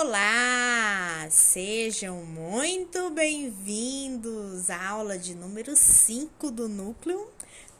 [0.00, 1.26] Olá!
[1.28, 7.28] Sejam muito bem-vindos à aula de número 5 do núcleo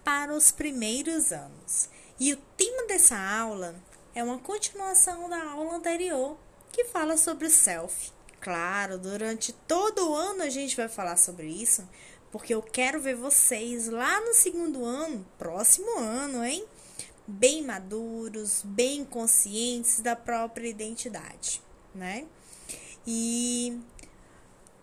[0.03, 1.89] para os primeiros anos.
[2.19, 3.73] E o tema dessa aula
[4.17, 6.37] é uma continuação da aula anterior,
[6.73, 8.11] que fala sobre o self.
[8.41, 11.89] Claro, durante todo o ano a gente vai falar sobre isso,
[12.33, 16.67] porque eu quero ver vocês lá no segundo ano, próximo ano, hein?
[17.29, 21.63] Bem maduros, bem conscientes da própria identidade
[21.99, 22.27] né?
[23.07, 23.79] E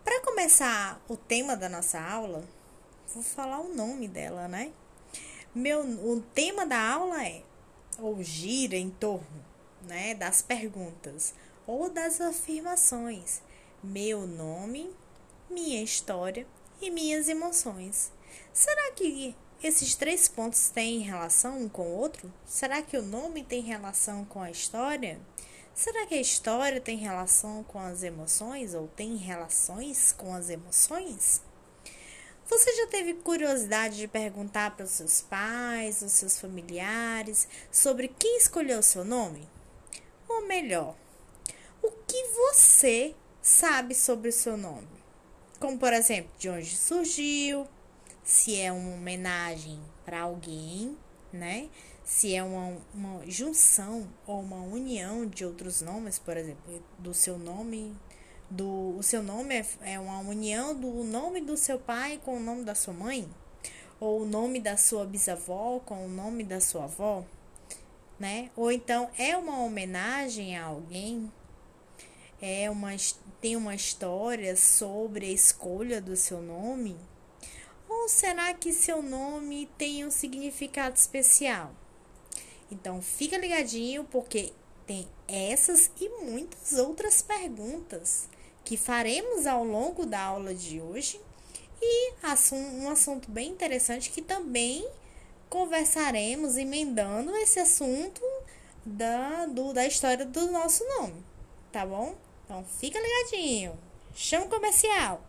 [0.04, 2.44] para começar o tema da nossa aula,
[3.12, 4.72] vou falar o nome dela, né?
[5.54, 7.42] Meu, o tema da aula é
[7.98, 9.44] ou gira em torno,
[9.82, 11.34] né, das perguntas
[11.66, 13.40] ou das afirmações.
[13.82, 14.94] Meu nome,
[15.50, 16.46] minha história
[16.80, 18.12] e minhas emoções.
[18.52, 22.32] Será que esses três pontos têm relação um com o outro?
[22.44, 25.18] Será que o nome tem relação com a história?
[25.76, 31.42] Será que a história tem relação com as emoções ou tem relações com as emoções?
[32.48, 38.38] Você já teve curiosidade de perguntar para os seus pais, os seus familiares, sobre quem
[38.38, 39.46] escolheu seu nome?
[40.26, 40.96] Ou melhor,
[41.82, 44.88] o que você sabe sobre o seu nome?
[45.60, 47.68] Como, por exemplo, de onde surgiu,
[48.24, 50.96] se é uma homenagem para alguém,
[51.30, 51.68] né?
[52.06, 57.36] Se é uma, uma junção ou uma união de outros nomes, por exemplo, do seu
[57.36, 57.96] nome,
[58.48, 62.40] do o seu nome é, é uma união do nome do seu pai com o
[62.40, 63.28] nome da sua mãe,
[63.98, 67.24] ou o nome da sua bisavó com o nome da sua avó,
[68.20, 68.52] né?
[68.54, 71.30] Ou então é uma homenagem a alguém,
[72.40, 72.90] é uma
[73.40, 76.96] tem uma história sobre a escolha do seu nome,
[77.88, 81.74] ou será que seu nome tem um significado especial?
[82.70, 84.52] Então fica ligadinho porque
[84.86, 88.28] tem essas e muitas outras perguntas
[88.64, 91.20] que faremos ao longo da aula de hoje
[91.80, 92.12] e
[92.52, 94.88] um assunto bem interessante que também
[95.48, 98.20] conversaremos emendando esse assunto
[98.84, 101.24] da, do, da história do nosso nome,
[101.70, 102.16] tá bom?
[102.44, 103.78] Então fica ligadinho.
[104.14, 105.22] Chama o comercial.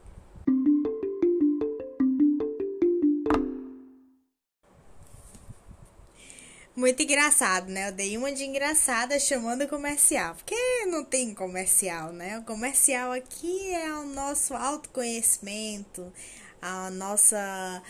[6.77, 7.87] Muito engraçado, né?
[7.87, 10.35] Eu dei uma de engraçada chamando comercial.
[10.35, 10.55] Porque
[10.85, 12.37] não tem comercial, né?
[12.37, 16.13] O comercial aqui é o nosso autoconhecimento,
[16.61, 17.81] a nossa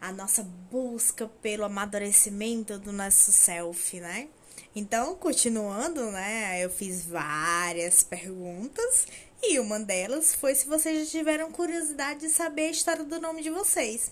[0.00, 4.28] a nossa busca pelo amadurecimento do nosso self, né?
[4.74, 6.64] Então, continuando, né?
[6.64, 9.06] Eu fiz várias perguntas
[9.42, 13.42] e uma delas foi se vocês já tiveram curiosidade de saber a história do nome
[13.42, 14.10] de vocês.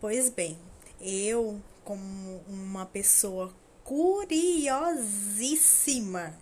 [0.00, 0.56] Pois bem,
[1.00, 6.38] eu como uma pessoa curiosíssima,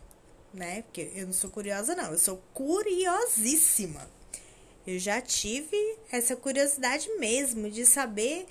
[0.52, 0.82] né?
[0.82, 4.10] Porque eu não sou curiosa, não, eu sou curiosíssima.
[4.84, 5.76] Eu já tive
[6.10, 8.48] essa curiosidade mesmo de saber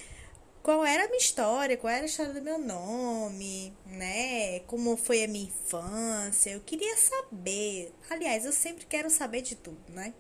[0.64, 4.62] qual era a minha história, qual era a história do meu nome, né?
[4.62, 6.52] Como foi a minha infância.
[6.52, 7.92] Eu queria saber.
[8.10, 10.14] Aliás, eu sempre quero saber de tudo, né?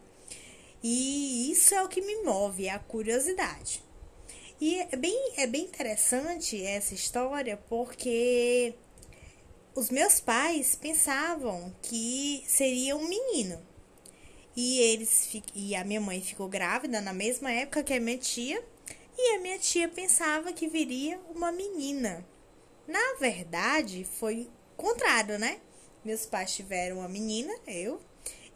[0.83, 3.81] E isso é o que me move, é a curiosidade.
[4.59, 8.73] E é bem, é bem interessante essa história porque
[9.75, 13.61] os meus pais pensavam que seria um menino.
[14.55, 18.63] E eles e a minha mãe ficou grávida na mesma época que a minha tia,
[19.17, 22.25] e a minha tia pensava que viria uma menina.
[22.87, 25.59] Na verdade, foi contrário, né?
[26.03, 27.99] Meus pais tiveram uma menina, eu,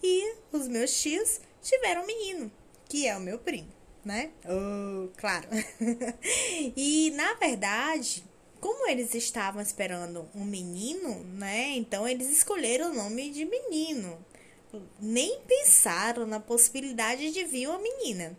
[0.01, 2.49] e os meus tios tiveram um menino,
[2.87, 4.31] que é o meu primo né?
[4.45, 5.47] Oh, claro.
[6.75, 8.23] e na verdade,
[8.59, 11.71] como eles estavam esperando um menino, né?
[11.75, 14.17] Então eles escolheram o nome de menino.
[14.99, 18.37] Nem pensaram na possibilidade de vir uma menina.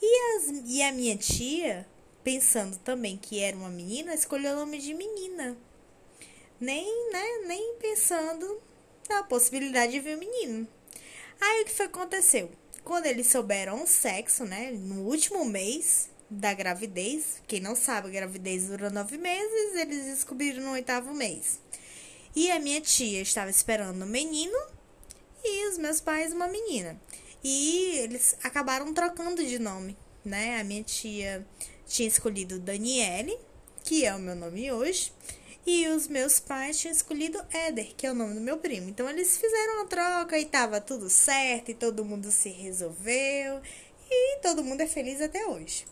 [0.00, 1.86] E, as, e a minha tia,
[2.24, 5.56] pensando também que era uma menina, escolheu o nome de menina.
[6.60, 8.60] Nem, né, nem pensando
[9.08, 10.68] na possibilidade de vir um menino.
[11.40, 12.50] Aí o que foi que aconteceu?
[12.88, 18.10] Quando eles souberam o sexo, né, no último mês da gravidez, quem não sabe, a
[18.10, 21.60] gravidez dura nove meses, eles descobriram no oitavo mês.
[22.34, 24.58] E a minha tia estava esperando um menino
[25.44, 26.98] e os meus pais uma menina.
[27.44, 29.94] E eles acabaram trocando de nome,
[30.24, 30.58] né?
[30.58, 31.46] A minha tia
[31.86, 33.38] tinha escolhido Daniele,
[33.84, 35.12] que é o meu nome hoje,
[35.70, 38.88] e os meus pais tinham escolhido Éder, que é o nome do meu primo.
[38.88, 43.60] Então eles fizeram a troca e tava tudo certo e todo mundo se resolveu
[44.10, 45.84] e todo mundo é feliz até hoje.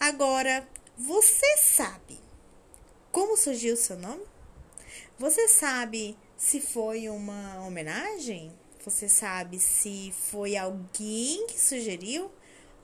[0.00, 0.66] Agora,
[0.96, 2.18] você sabe
[3.12, 4.24] como surgiu o seu nome?
[5.18, 8.50] Você sabe se foi uma homenagem?
[8.82, 12.32] Você sabe se foi alguém que sugeriu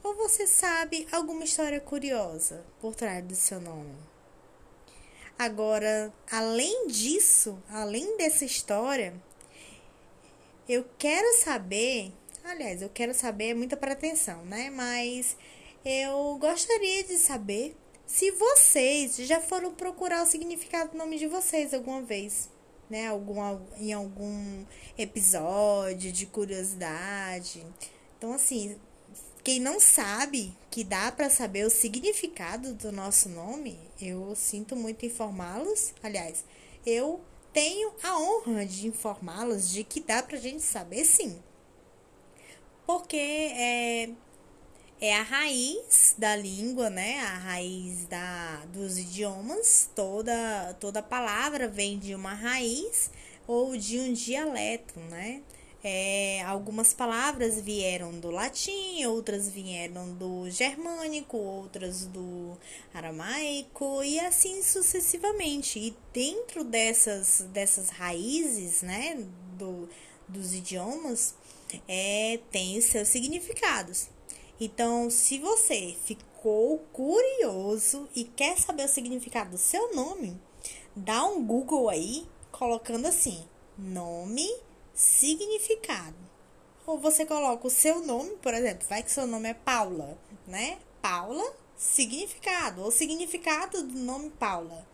[0.03, 3.97] ou você sabe alguma história curiosa por trás do seu nome?
[5.39, 9.15] Agora, além disso, além dessa história,
[10.67, 12.11] eu quero saber,
[12.43, 14.71] aliás, eu quero saber muita pretensão, né?
[14.71, 15.37] Mas
[15.85, 21.75] eu gostaria de saber se vocês já foram procurar o significado do nome de vocês
[21.75, 22.49] alguma vez,
[22.89, 23.09] né?
[23.09, 24.65] Algum, em algum
[24.97, 27.63] episódio de curiosidade.
[28.17, 28.81] Então, assim,
[29.47, 35.07] quem não sabe que dá para saber o significado do nosso nome, eu sinto muito
[35.07, 35.95] informá-los.
[36.03, 36.45] Aliás,
[36.85, 37.21] eu
[37.53, 41.41] tenho a honra de informá-los de que dá pra gente saber sim.
[42.85, 44.11] Porque é,
[45.01, 47.21] é a raiz da língua, né?
[47.21, 49.89] A raiz da, dos idiomas.
[49.95, 53.13] Toda, toda palavra vem de uma raiz
[53.47, 55.41] ou de um dialeto, né?
[55.89, 62.59] É, algumas palavras vieram do latim, outras vieram do germânico, outras do
[62.93, 65.79] aramaico e assim sucessivamente.
[65.79, 69.25] E dentro dessas, dessas raízes, né,
[69.57, 69.89] do,
[70.27, 71.37] dos idiomas,
[71.87, 74.09] é, tem os seus significados.
[74.61, 80.37] Então, se você ficou curioso e quer saber o significado do seu nome,
[80.97, 83.45] dá um Google aí, colocando assim:
[83.79, 84.51] nome
[84.97, 86.17] significado.
[86.87, 90.17] Ou você coloca o seu nome, por exemplo, vai que seu nome é Paula,
[90.47, 90.79] né?
[91.03, 94.87] Paula, significado, ou significado do nome Paula.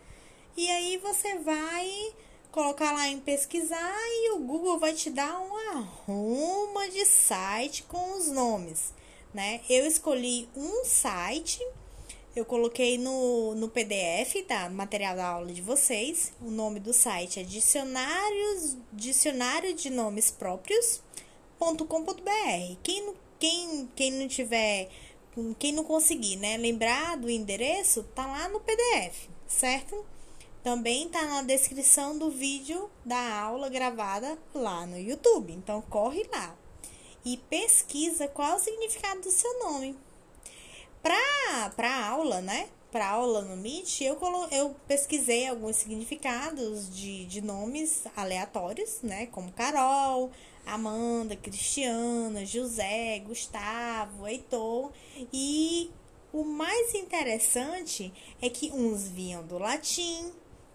[0.57, 2.13] E aí você vai
[2.51, 8.19] colocar lá em pesquisar e o Google vai te dar uma ruma de site com
[8.19, 8.93] os nomes,
[9.33, 9.61] né?
[9.71, 11.65] Eu escolhi um site
[12.35, 14.71] eu coloquei no, no PDF, tá?
[14.71, 16.33] Material da aula de vocês.
[16.41, 21.03] O nome do site é dicionários, dicionário de nomes próprios.com.br.
[22.83, 24.89] Quem, quem, quem não tiver,
[25.59, 30.05] quem não conseguir, né, lembrar do endereço, tá lá no PDF, certo?
[30.63, 35.53] Também tá na descrição do vídeo da aula gravada lá no YouTube.
[35.53, 36.57] Então corre lá
[37.25, 39.97] e pesquisa qual é o significado do seu nome.
[41.03, 42.69] Para aula, né?
[42.91, 49.27] Para aula no Meet, eu, colo eu pesquisei alguns significados de, de nomes aleatórios, né?
[49.27, 50.31] Como Carol,
[50.65, 54.93] Amanda, Cristiana, José, Gustavo, Heitor.
[55.33, 55.91] E
[56.33, 60.31] o mais interessante é que uns vinham do latim,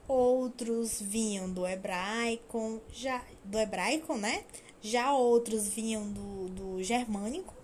[0.07, 4.43] outros vinham do hebraico, já do hebraico, né?
[4.81, 7.56] Já outros vinham do, do germânico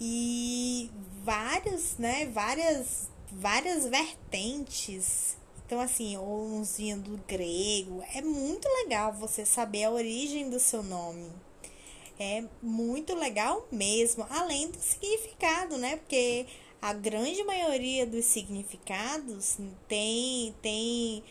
[0.00, 0.90] e
[1.24, 5.36] vários, né, várias várias vertentes.
[5.64, 8.02] Então assim, uns vinham do grego.
[8.14, 11.30] É muito legal você saber a origem do seu nome.
[12.18, 15.96] É muito legal mesmo, além do significado, né?
[15.96, 16.46] Porque
[16.80, 19.56] a grande maioria dos significados
[19.88, 21.24] tem tem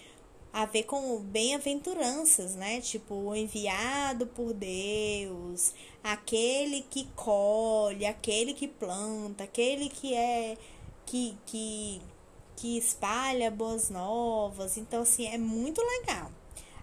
[0.54, 2.82] a ver com bem-aventuranças, né?
[2.82, 10.58] Tipo, o enviado por Deus, aquele que colhe, aquele que planta, aquele que é
[11.06, 12.02] que que
[12.58, 14.78] que espalha boas novas.
[14.78, 16.32] Então assim, é muito legal.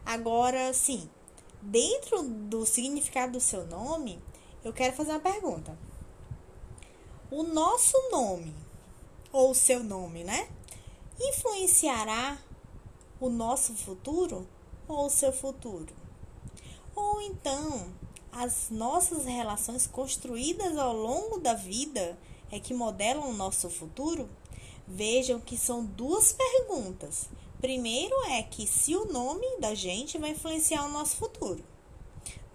[0.05, 1.09] Agora, sim,
[1.61, 4.19] dentro do significado do seu nome,
[4.65, 5.79] eu quero fazer uma pergunta.
[7.31, 8.55] O nosso nome
[9.31, 10.49] ou seu nome, né?
[11.21, 12.39] Influenciará
[13.21, 14.47] o nosso futuro
[14.87, 15.93] ou o seu futuro?
[16.95, 17.93] Ou então,
[18.33, 22.19] as nossas relações construídas ao longo da vida
[22.51, 24.29] é que modelam o nosso futuro?
[24.87, 27.29] Vejam que são duas perguntas.
[27.61, 31.63] Primeiro é que se o nome da gente vai influenciar o nosso futuro.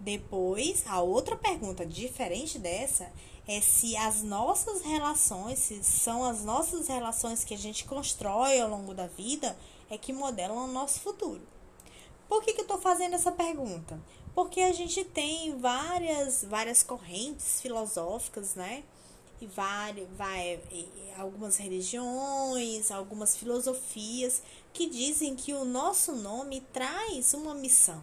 [0.00, 3.10] Depois, a outra pergunta diferente dessa
[3.46, 8.68] é se as nossas relações, se são as nossas relações que a gente constrói ao
[8.68, 9.56] longo da vida,
[9.94, 11.40] é que modelam o nosso futuro.
[12.28, 14.00] Por que, que eu estou fazendo essa pergunta?
[14.34, 18.82] Porque a gente tem várias, várias correntes filosóficas, né?
[19.40, 20.60] E várias, vai,
[21.16, 28.02] algumas religiões, algumas filosofias que dizem que o nosso nome traz uma missão,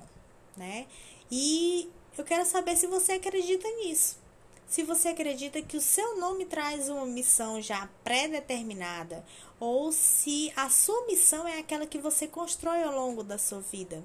[0.55, 0.88] né?
[1.29, 4.20] E eu quero saber se você acredita nisso.
[4.71, 9.21] Se você acredita que o seu nome traz uma missão já pré-determinada,
[9.59, 14.01] ou se a sua missão é aquela que você constrói ao longo da sua vida.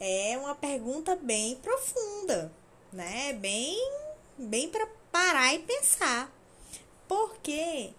[0.00, 2.50] É uma pergunta bem profunda,
[2.90, 3.34] né?
[3.34, 3.76] Bem,
[4.38, 6.32] bem para parar e pensar.
[7.06, 7.92] Por que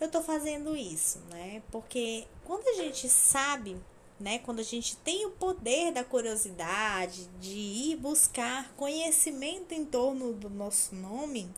[0.00, 1.62] eu tô fazendo isso, né?
[1.70, 3.76] Porque quando a gente sabe
[4.18, 4.38] né?
[4.40, 10.50] Quando a gente tem o poder da curiosidade, de ir buscar conhecimento em torno do
[10.50, 11.48] nosso nome,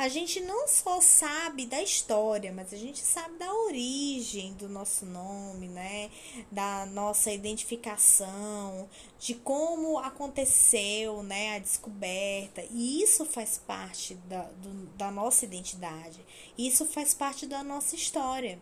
[0.00, 5.04] a gente não só sabe da história, mas a gente sabe da origem do nosso
[5.04, 6.10] nome, né?
[6.50, 8.88] Da nossa identificação,
[9.18, 11.56] de como aconteceu, né?
[11.56, 12.64] A descoberta.
[12.70, 16.24] E isso faz parte da, do, da nossa identidade.
[16.56, 18.58] Isso faz parte da nossa história.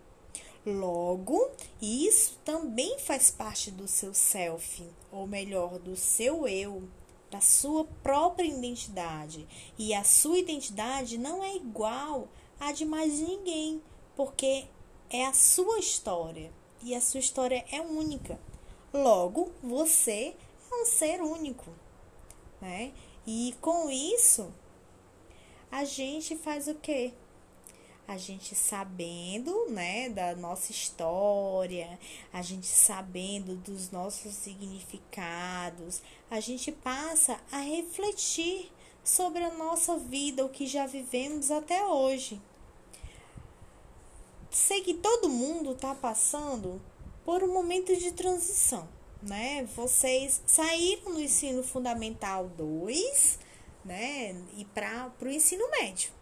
[0.69, 6.87] Logo, isso também faz parte do seu self, ou melhor, do seu eu,
[7.31, 9.49] da sua própria identidade.
[9.79, 12.29] E a sua identidade não é igual
[12.61, 13.83] à de mais ninguém,
[14.15, 14.67] porque
[15.09, 18.39] é a sua história e a sua história é única.
[18.93, 20.35] Logo, você
[20.71, 21.71] é um ser único,
[22.61, 22.93] né?
[23.27, 24.53] E com isso,
[25.71, 27.15] a gente faz o quê?
[28.09, 31.99] A gente sabendo, né, da nossa história,
[32.33, 36.01] a gente sabendo dos nossos significados,
[36.31, 38.73] a gente passa a refletir
[39.05, 42.41] sobre a nossa vida, o que já vivemos até hoje.
[44.51, 46.81] Sei que todo mundo está passando
[47.27, 48.89] por um momento de transição,
[49.23, 49.69] né?
[49.77, 53.39] Vocês saíram do ensino fundamental 2,
[53.85, 56.18] né, e para o ensino médio.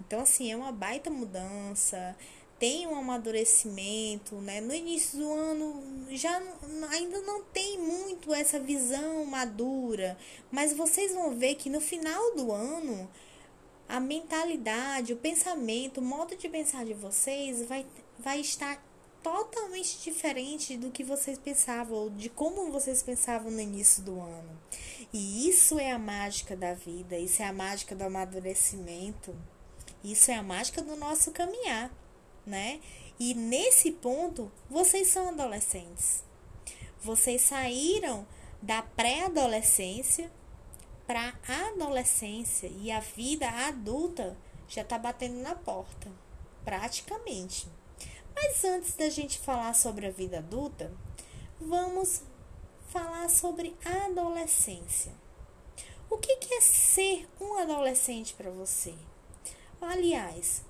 [0.00, 2.16] Então, assim, é uma baita mudança,
[2.58, 4.60] tem um amadurecimento, né?
[4.60, 6.42] No início do ano já
[6.90, 10.18] ainda não tem muito essa visão madura,
[10.50, 13.08] mas vocês vão ver que no final do ano
[13.88, 17.86] a mentalidade, o pensamento, o modo de pensar de vocês vai,
[18.18, 18.80] vai estar
[19.22, 24.60] totalmente diferente do que vocês pensavam, ou de como vocês pensavam no início do ano.
[25.12, 29.34] E isso é a mágica da vida, isso é a mágica do amadurecimento.
[30.02, 31.90] Isso é a mágica do nosso caminhar,
[32.46, 32.80] né?
[33.18, 36.24] E nesse ponto, vocês são adolescentes.
[37.02, 38.26] Vocês saíram
[38.62, 40.30] da pré-adolescência
[41.06, 44.36] para a adolescência e a vida adulta
[44.68, 46.10] já está batendo na porta,
[46.64, 47.68] praticamente.
[48.34, 50.92] Mas antes da gente falar sobre a vida adulta,
[51.60, 52.22] vamos
[52.88, 55.12] falar sobre a adolescência.
[56.08, 58.94] O que é ser um adolescente para você?
[59.80, 60.62] Aliás,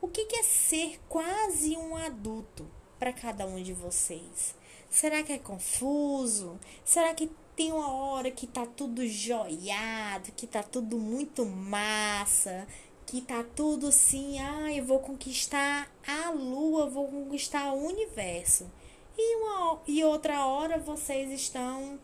[0.00, 2.66] o que é ser quase um adulto
[2.98, 4.54] para cada um de vocês?
[4.88, 6.58] Será que é confuso?
[6.82, 12.66] Será que tem uma hora que tá tudo joiado, que tá tudo muito massa,
[13.04, 18.70] que tá tudo assim, ah, eu vou conquistar a lua, vou conquistar o universo.
[19.18, 21.98] E uma e outra hora vocês estão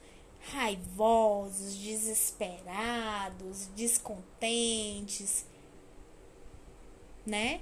[0.53, 5.47] raivosos, desesperados, descontentes,
[7.27, 7.61] né?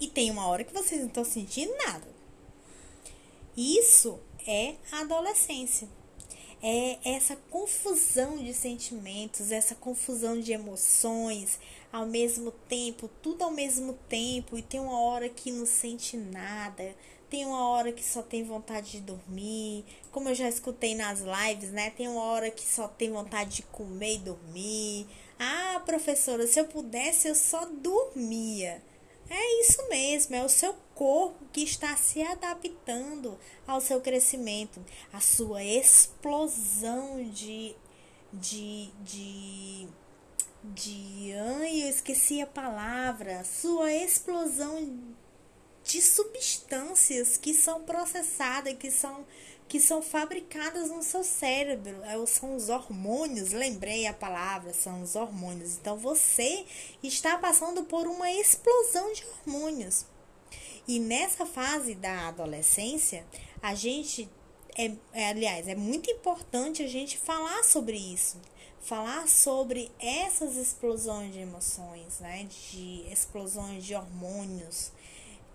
[0.00, 2.06] E tem uma hora que vocês não estão sentindo nada.
[3.56, 5.88] Isso é a adolescência.
[6.62, 11.58] É essa confusão de sentimentos, essa confusão de emoções
[11.92, 16.94] ao mesmo tempo, tudo ao mesmo tempo, e tem uma hora que não sente nada,
[17.28, 21.70] tem uma hora que só tem vontade de dormir, como eu já escutei nas lives,
[21.70, 21.90] né?
[21.90, 25.06] Tem uma hora que só tem vontade de comer e dormir.
[25.38, 28.82] Ah, professora, se eu pudesse, eu só dormia.
[29.28, 35.20] É isso mesmo, é o seu corpo que está se adaptando ao seu crescimento, a
[35.20, 37.74] sua explosão de.
[38.32, 38.90] de.
[39.00, 39.88] de.
[40.62, 41.32] de.
[41.60, 43.42] Ai, eu esqueci a palavra.
[43.44, 45.14] Sua explosão
[45.84, 49.26] de substâncias que são processadas, que são
[49.72, 52.04] que são fabricadas no seu cérebro.
[52.04, 55.78] É, são os hormônios, lembrei a palavra, são os hormônios.
[55.78, 56.66] Então você
[57.02, 60.04] está passando por uma explosão de hormônios.
[60.86, 63.24] E nessa fase da adolescência,
[63.62, 64.28] a gente
[64.76, 68.42] é, é, aliás, é muito importante a gente falar sobre isso,
[68.78, 72.46] falar sobre essas explosões de emoções, né?
[72.70, 74.92] De explosões de hormônios,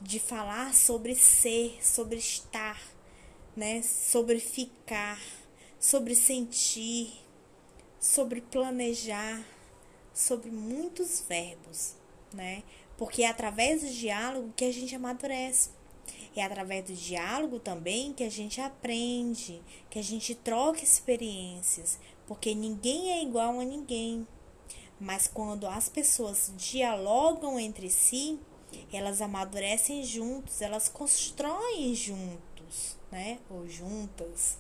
[0.02, 2.97] de falar sobre ser, sobre estar
[3.58, 3.82] né?
[3.82, 5.20] Sobre ficar,
[5.80, 7.12] sobre sentir,
[8.00, 9.44] sobre planejar,
[10.14, 11.96] sobre muitos verbos,
[12.32, 12.62] né?
[12.98, 15.72] Porque é através do diálogo que a gente amadurece.
[16.36, 19.60] É através do diálogo também que a gente aprende,
[19.90, 21.98] que a gente troca experiências,
[22.28, 24.28] porque ninguém é igual a ninguém.
[25.00, 28.40] Mas quando as pessoas dialogam entre si,
[28.94, 33.40] elas amadurecem juntos, elas constroem juntos né?
[33.50, 34.58] Ou juntas.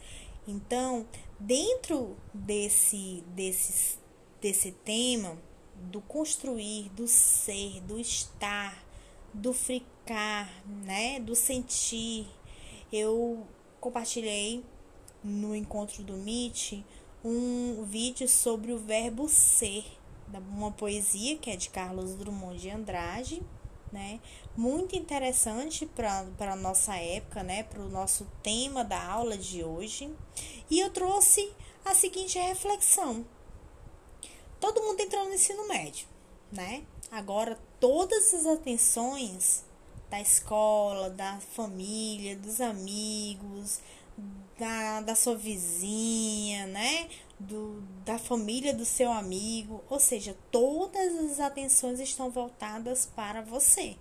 [0.47, 1.05] Então,
[1.39, 3.97] dentro desse, desse,
[4.41, 5.37] desse tema
[5.75, 8.83] do construir, do ser, do estar,
[9.33, 11.19] do fricar, né?
[11.19, 12.27] Do sentir,
[12.91, 13.45] eu
[13.79, 14.63] compartilhei
[15.23, 16.83] no encontro do Meet
[17.23, 19.85] um vídeo sobre o verbo ser,
[20.33, 23.41] uma poesia que é de Carlos Drummond de Andrade,
[23.97, 24.19] né?
[24.55, 27.63] Muito interessante para a nossa época, né?
[27.63, 30.13] Para o nosso tema da aula de hoje.
[30.69, 31.51] E eu trouxe
[31.83, 33.25] a seguinte reflexão.
[34.59, 36.07] Todo mundo entrou no ensino médio,
[36.51, 36.83] né?
[37.09, 39.65] Agora todas as atenções
[40.11, 43.79] da escola, da família, dos amigos,
[44.59, 47.09] da, da sua vizinha, né?
[47.39, 53.95] Do, da família do seu amigo, ou seja, todas as atenções estão voltadas para você.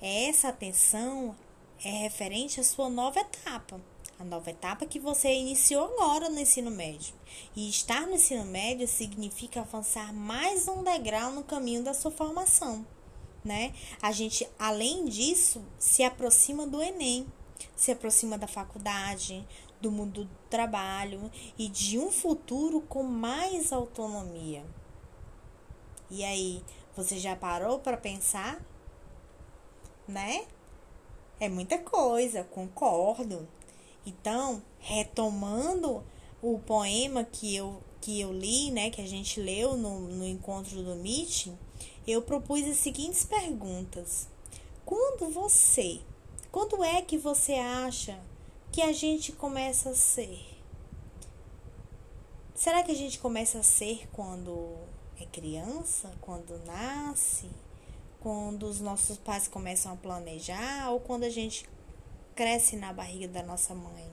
[0.00, 1.36] Essa atenção
[1.84, 3.80] é referente à sua nova etapa,
[4.18, 7.14] a nova etapa que você iniciou agora no ensino médio.
[7.56, 12.86] E estar no ensino médio significa avançar mais um degrau no caminho da sua formação,
[13.44, 13.74] né?
[14.00, 17.26] A gente, além disso, se aproxima do Enem,
[17.74, 19.46] se aproxima da faculdade,
[19.80, 24.64] do mundo do trabalho e de um futuro com mais autonomia.
[26.10, 26.62] E aí,
[26.96, 28.60] você já parou para pensar?
[30.06, 30.44] Né?
[31.38, 33.48] É muita coisa, concordo.
[34.04, 36.02] Então, retomando
[36.42, 40.82] o poema que eu, que eu li, né, que a gente leu no, no encontro
[40.82, 41.56] do meeting,
[42.06, 44.28] eu propus as seguintes perguntas.
[44.84, 46.00] Quando você
[46.50, 48.18] quando é que você acha
[48.72, 50.38] que a gente começa a ser?
[52.54, 54.76] Será que a gente começa a ser quando
[55.20, 57.50] é criança, quando nasce,
[58.20, 61.68] quando os nossos pais começam a planejar ou quando a gente
[62.36, 64.08] cresce na barriga da nossa mãe?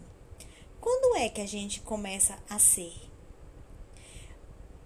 [0.82, 2.94] Quando é que a gente começa a ser?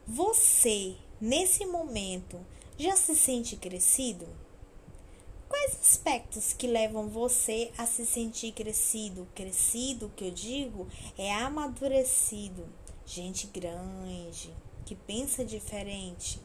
[0.05, 2.45] Você, nesse momento,
[2.77, 4.27] já se sente crescido?
[5.51, 9.27] Quais aspectos que levam você a se sentir crescido?
[9.35, 10.87] Crescido, que eu digo,
[11.17, 12.65] é amadurecido,
[13.05, 14.49] gente grande,
[14.85, 16.39] que pensa diferente.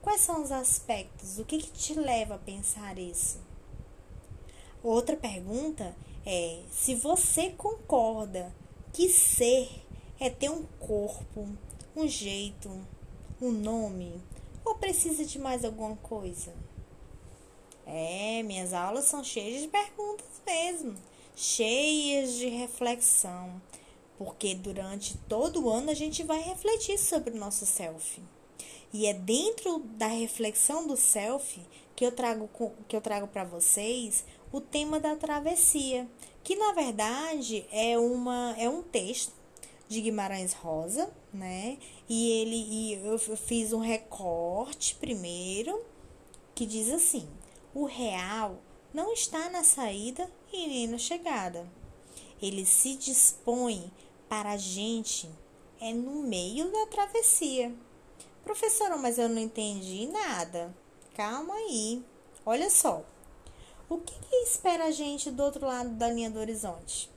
[0.00, 1.38] Quais são os aspectos?
[1.38, 3.38] O que, que te leva a pensar isso?
[4.82, 8.54] Outra pergunta é se você concorda
[8.90, 9.68] que ser
[10.18, 11.46] é ter um corpo,
[11.94, 12.70] um jeito,
[13.38, 14.18] um nome,
[14.64, 16.54] ou precisa de mais alguma coisa?
[17.86, 20.94] É, minhas aulas são cheias de perguntas mesmo,
[21.34, 23.60] cheias de reflexão,
[24.16, 28.22] porque durante todo o ano a gente vai refletir sobre o nosso self.
[28.92, 31.60] E é dentro da reflexão do self
[31.96, 32.48] que eu trago
[32.88, 36.06] que eu trago para vocês o tema da travessia,
[36.44, 39.32] que na verdade é uma é um texto
[39.88, 41.78] de Guimarães Rosa, né?
[42.08, 45.82] E ele e eu fiz um recorte primeiro
[46.54, 47.26] que diz assim:
[47.74, 48.58] o real
[48.92, 51.66] não está na saída e nem na chegada.
[52.40, 53.90] Ele se dispõe
[54.28, 55.28] para a gente
[55.80, 57.74] é no meio da travessia.
[58.44, 60.72] Professora, mas eu não entendi nada.
[61.14, 62.04] Calma aí.
[62.46, 63.04] Olha só.
[63.88, 67.10] O que, que espera a gente do outro lado da linha do horizonte?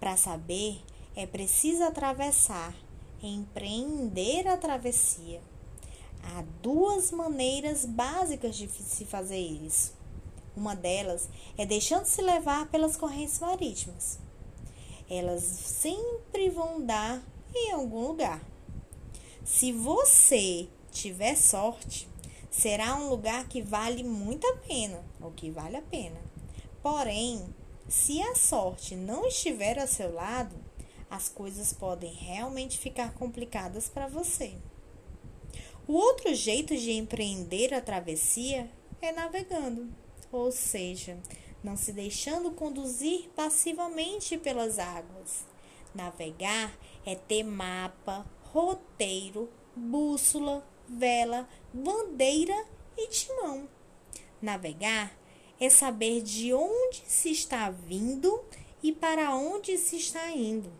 [0.00, 0.80] Para saber,
[1.14, 2.74] é preciso atravessar,
[3.22, 5.40] empreender a travessia.
[6.22, 9.94] Há duas maneiras básicas de se fazer isso.
[10.56, 14.18] Uma delas é deixando-se levar pelas correntes marítimas.
[15.08, 17.22] Elas sempre vão dar
[17.54, 18.42] em algum lugar.
[19.44, 22.08] Se você tiver sorte,
[22.50, 26.20] será um lugar que vale muito a pena, ou que vale a pena.
[26.82, 27.54] Porém,
[27.88, 30.54] se a sorte não estiver ao seu lado,
[31.10, 34.54] as coisas podem realmente ficar complicadas para você.
[35.88, 38.70] O outro jeito de empreender a travessia
[39.00, 39.88] é navegando,
[40.30, 41.18] ou seja,
[41.64, 45.46] não se deixando conduzir passivamente pelas águas.
[45.94, 53.66] Navegar é ter mapa, roteiro, bússola, vela, bandeira e timão.
[54.42, 55.18] Navegar
[55.58, 58.44] é saber de onde se está vindo
[58.82, 60.70] e para onde se está indo.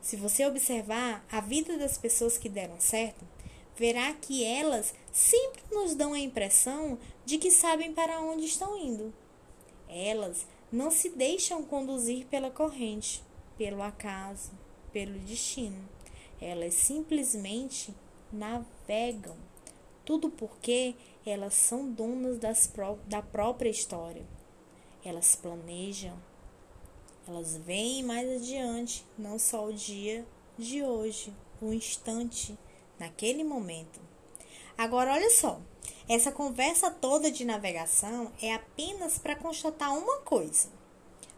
[0.00, 3.30] Se você observar a vida das pessoas que deram certo,
[3.76, 9.12] verá que elas sempre nos dão a impressão de que sabem para onde estão indo.
[9.88, 13.22] Elas não se deixam conduzir pela corrente,
[13.56, 14.52] pelo acaso,
[14.92, 15.88] pelo destino.
[16.40, 17.94] Elas simplesmente
[18.32, 19.36] navegam.
[20.04, 24.26] Tudo porque elas são donas pró da própria história.
[25.04, 26.16] Elas planejam,
[27.26, 30.26] elas veem mais adiante, não só o dia
[30.58, 32.58] de hoje, o instante
[33.02, 34.00] naquele momento.
[34.78, 35.60] Agora, olha só,
[36.08, 40.68] essa conversa toda de navegação é apenas para constatar uma coisa: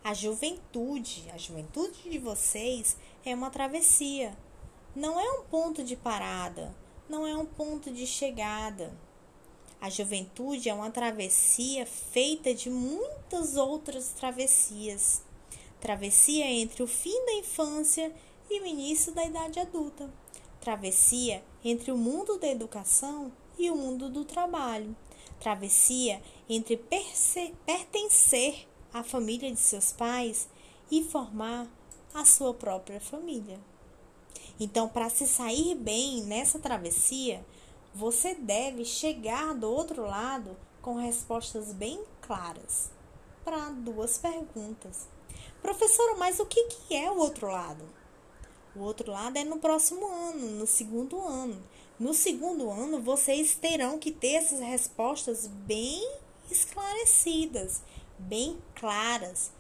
[0.03, 4.37] A juventude, a juventude de vocês é uma travessia.
[4.95, 6.75] Não é um ponto de parada,
[7.09, 8.95] não é um ponto de chegada.
[9.81, 15.23] A juventude é uma travessia feita de muitas outras travessias.
[15.81, 18.15] Travessia entre o fim da infância
[18.51, 20.11] e o início da idade adulta.
[20.65, 24.97] Travessia entre o mundo da educação e o mundo do trabalho.
[25.39, 26.79] Travessia entre
[27.67, 30.49] pertencer à família de seus pais
[30.91, 31.67] e formar
[32.15, 33.61] a sua própria família.
[34.59, 37.45] Então, para se sair bem nessa travessia,
[37.95, 42.91] você deve chegar do outro lado com respostas bem claras
[43.45, 45.09] para duas perguntas.
[45.61, 47.85] Professora, mas o que, que é o outro lado?
[48.77, 51.63] O outro lado é no próximo ano, no segundo ano.
[51.99, 56.05] No segundo ano, vocês terão que ter essas respostas bem
[56.51, 57.83] esclarecidas,
[58.19, 59.53] bem claras.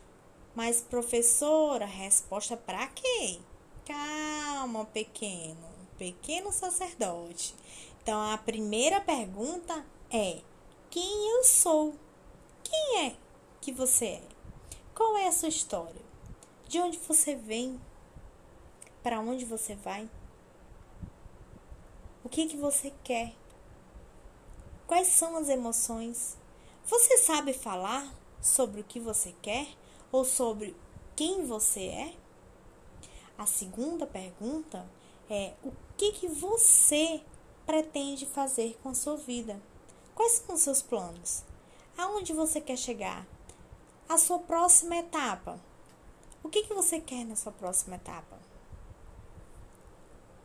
[0.52, 3.38] Mas, professora, resposta para quê?
[3.86, 7.54] Calma, pequeno, pequeno sacerdote.
[8.02, 10.40] Então, a primeira pergunta é:
[10.90, 11.94] quem eu sou?
[12.64, 13.16] Quem é
[13.60, 14.22] que você é?
[14.94, 16.02] Qual é a sua história?
[16.66, 17.80] De onde você vem?
[19.04, 20.08] Para onde você vai?
[22.24, 23.34] O que que você quer?
[24.86, 26.38] Quais são as emoções?
[26.86, 29.68] Você sabe falar sobre o que você quer
[30.10, 30.74] ou sobre
[31.14, 32.14] quem você é?
[33.36, 34.88] A segunda pergunta
[35.28, 37.20] é: o que que você
[37.66, 39.60] pretende fazer com a sua vida?
[40.14, 41.44] Quais são os seus planos?
[41.98, 43.26] Aonde você quer chegar?
[44.08, 45.60] A sua próxima etapa.
[46.42, 48.43] O que que você quer na sua próxima etapa?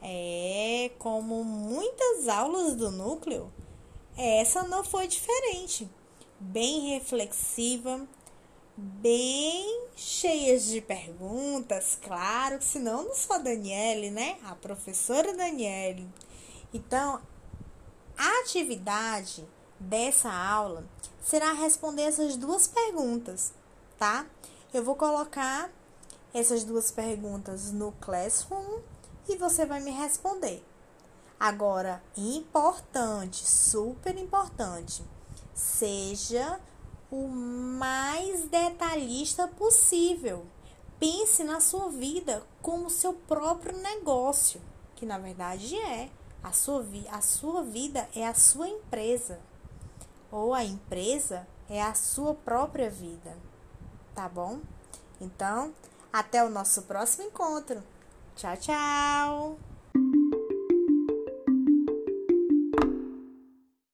[0.01, 3.51] É, como muitas aulas do núcleo,
[4.17, 5.89] essa não foi diferente.
[6.39, 8.07] Bem reflexiva,
[8.77, 14.37] bem cheias de perguntas, claro, senão não só a Daniele, né?
[14.45, 16.07] A professora Daniele.
[16.73, 17.21] Então,
[18.17, 19.45] a atividade
[19.79, 20.85] dessa aula
[21.21, 23.53] será responder essas duas perguntas,
[23.97, 24.25] tá?
[24.73, 25.69] Eu vou colocar
[26.33, 28.79] essas duas perguntas no Classroom
[29.33, 30.65] e você vai me responder.
[31.39, 35.03] Agora, importante, super importante,
[35.53, 36.59] seja
[37.09, 40.45] o mais detalhista possível.
[40.99, 44.61] Pense na sua vida como seu próprio negócio,
[44.95, 46.09] que na verdade é.
[46.41, 49.41] A sua, a sua vida é a sua empresa,
[50.31, 53.37] ou a empresa é a sua própria vida,
[54.15, 54.59] tá bom?
[55.19, 55.73] Então,
[56.11, 57.83] até o nosso próximo encontro.
[58.39, 59.68] Tchau, tchau!